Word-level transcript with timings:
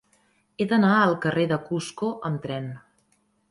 He 0.55 0.65
d'anar 0.71 0.93
al 1.01 1.13
carrer 1.27 1.45
de 1.53 1.61
Cusco 1.69 2.11
amb 2.33 2.43
tren. 2.49 2.69